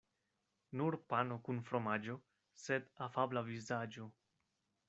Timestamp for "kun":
1.49-1.61